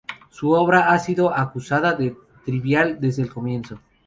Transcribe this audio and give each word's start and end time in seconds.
Su 0.31 0.49
obra 0.53 0.91
ha 0.91 0.97
sido 0.97 1.31
acusada 1.31 1.93
de 1.93 2.17
trivial 2.43 2.99
desde 2.99 3.21
el 3.21 3.31
comienzo. 3.31 3.79